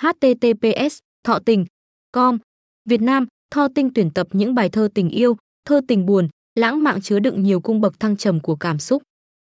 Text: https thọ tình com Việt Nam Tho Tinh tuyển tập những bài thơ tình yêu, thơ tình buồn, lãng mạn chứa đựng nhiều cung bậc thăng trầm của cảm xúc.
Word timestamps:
https 0.00 0.98
thọ 1.24 1.38
tình 1.38 1.64
com 2.12 2.38
Việt 2.84 3.02
Nam 3.02 3.26
Tho 3.50 3.68
Tinh 3.74 3.90
tuyển 3.94 4.10
tập 4.10 4.26
những 4.32 4.54
bài 4.54 4.68
thơ 4.68 4.88
tình 4.94 5.08
yêu, 5.08 5.36
thơ 5.64 5.80
tình 5.88 6.06
buồn, 6.06 6.28
lãng 6.54 6.82
mạn 6.82 7.00
chứa 7.00 7.18
đựng 7.18 7.42
nhiều 7.42 7.60
cung 7.60 7.80
bậc 7.80 8.00
thăng 8.00 8.16
trầm 8.16 8.40
của 8.40 8.56
cảm 8.56 8.78
xúc. 8.78 9.02